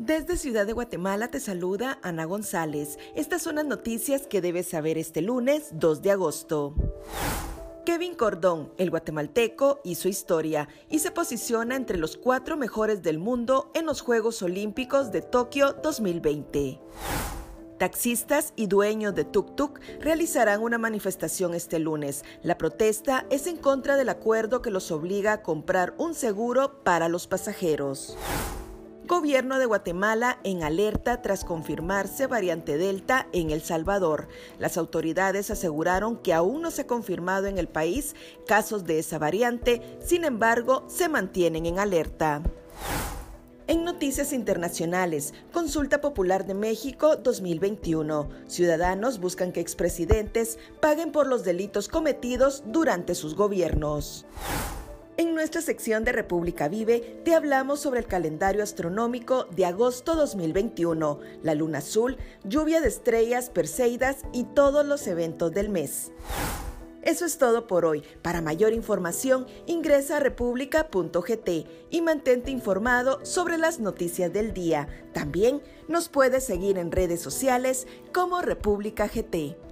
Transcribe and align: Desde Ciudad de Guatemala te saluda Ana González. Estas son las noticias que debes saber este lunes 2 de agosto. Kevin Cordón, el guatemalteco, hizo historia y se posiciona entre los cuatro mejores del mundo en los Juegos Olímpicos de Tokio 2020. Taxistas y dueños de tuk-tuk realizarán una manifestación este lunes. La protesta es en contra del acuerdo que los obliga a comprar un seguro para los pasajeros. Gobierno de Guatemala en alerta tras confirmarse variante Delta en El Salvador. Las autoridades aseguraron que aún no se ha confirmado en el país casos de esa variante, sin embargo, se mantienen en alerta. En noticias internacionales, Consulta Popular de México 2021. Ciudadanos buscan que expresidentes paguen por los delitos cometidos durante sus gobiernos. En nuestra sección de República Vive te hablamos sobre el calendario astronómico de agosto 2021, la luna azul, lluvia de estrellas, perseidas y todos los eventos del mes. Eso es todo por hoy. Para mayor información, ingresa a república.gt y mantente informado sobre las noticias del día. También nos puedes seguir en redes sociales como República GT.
Desde 0.00 0.38
Ciudad 0.38 0.66
de 0.66 0.72
Guatemala 0.72 1.28
te 1.28 1.40
saluda 1.40 1.98
Ana 2.02 2.24
González. 2.24 2.98
Estas 3.14 3.42
son 3.42 3.56
las 3.56 3.66
noticias 3.66 4.26
que 4.26 4.40
debes 4.40 4.66
saber 4.66 4.96
este 4.96 5.20
lunes 5.20 5.68
2 5.72 6.00
de 6.00 6.10
agosto. 6.10 6.74
Kevin 7.84 8.14
Cordón, 8.14 8.72
el 8.78 8.88
guatemalteco, 8.88 9.82
hizo 9.84 10.08
historia 10.08 10.70
y 10.88 11.00
se 11.00 11.10
posiciona 11.10 11.76
entre 11.76 11.98
los 11.98 12.16
cuatro 12.16 12.56
mejores 12.56 13.02
del 13.02 13.18
mundo 13.18 13.70
en 13.74 13.84
los 13.84 14.00
Juegos 14.00 14.40
Olímpicos 14.40 15.12
de 15.12 15.20
Tokio 15.20 15.74
2020. 15.82 16.80
Taxistas 17.76 18.54
y 18.56 18.68
dueños 18.68 19.14
de 19.14 19.26
tuk-tuk 19.26 19.80
realizarán 20.00 20.62
una 20.62 20.78
manifestación 20.78 21.52
este 21.52 21.78
lunes. 21.78 22.24
La 22.42 22.56
protesta 22.56 23.26
es 23.28 23.46
en 23.46 23.58
contra 23.58 23.96
del 23.96 24.08
acuerdo 24.08 24.62
que 24.62 24.70
los 24.70 24.90
obliga 24.92 25.34
a 25.34 25.42
comprar 25.42 25.92
un 25.98 26.14
seguro 26.14 26.82
para 26.84 27.10
los 27.10 27.26
pasajeros. 27.26 28.16
Gobierno 29.10 29.58
de 29.58 29.66
Guatemala 29.66 30.38
en 30.44 30.62
alerta 30.62 31.20
tras 31.20 31.44
confirmarse 31.44 32.28
variante 32.28 32.78
Delta 32.78 33.26
en 33.32 33.50
El 33.50 33.60
Salvador. 33.60 34.28
Las 34.60 34.76
autoridades 34.76 35.50
aseguraron 35.50 36.16
que 36.16 36.32
aún 36.32 36.62
no 36.62 36.70
se 36.70 36.82
ha 36.82 36.86
confirmado 36.86 37.48
en 37.48 37.58
el 37.58 37.66
país 37.66 38.14
casos 38.46 38.84
de 38.84 39.00
esa 39.00 39.18
variante, 39.18 39.82
sin 40.00 40.24
embargo, 40.24 40.84
se 40.86 41.08
mantienen 41.08 41.66
en 41.66 41.80
alerta. 41.80 42.40
En 43.66 43.82
noticias 43.82 44.32
internacionales, 44.32 45.34
Consulta 45.52 46.00
Popular 46.00 46.46
de 46.46 46.54
México 46.54 47.16
2021. 47.16 48.28
Ciudadanos 48.46 49.18
buscan 49.18 49.50
que 49.50 49.58
expresidentes 49.58 50.56
paguen 50.78 51.10
por 51.10 51.26
los 51.26 51.42
delitos 51.42 51.88
cometidos 51.88 52.62
durante 52.64 53.16
sus 53.16 53.34
gobiernos. 53.34 54.24
En 55.20 55.34
nuestra 55.34 55.60
sección 55.60 56.02
de 56.02 56.12
República 56.12 56.68
Vive 56.68 57.20
te 57.26 57.34
hablamos 57.34 57.80
sobre 57.80 58.00
el 58.00 58.06
calendario 58.06 58.62
astronómico 58.62 59.44
de 59.54 59.66
agosto 59.66 60.14
2021, 60.14 61.20
la 61.42 61.54
luna 61.54 61.80
azul, 61.80 62.16
lluvia 62.44 62.80
de 62.80 62.88
estrellas, 62.88 63.50
perseidas 63.50 64.16
y 64.32 64.44
todos 64.44 64.86
los 64.86 65.06
eventos 65.06 65.52
del 65.52 65.68
mes. 65.68 66.10
Eso 67.02 67.26
es 67.26 67.36
todo 67.36 67.66
por 67.66 67.84
hoy. 67.84 68.02
Para 68.22 68.40
mayor 68.40 68.72
información, 68.72 69.46
ingresa 69.66 70.16
a 70.16 70.20
república.gt 70.20 71.50
y 71.90 72.00
mantente 72.00 72.50
informado 72.50 73.22
sobre 73.22 73.58
las 73.58 73.78
noticias 73.78 74.32
del 74.32 74.54
día. 74.54 74.88
También 75.12 75.60
nos 75.86 76.08
puedes 76.08 76.44
seguir 76.44 76.78
en 76.78 76.90
redes 76.90 77.20
sociales 77.20 77.86
como 78.14 78.40
República 78.40 79.06
GT. 79.06 79.69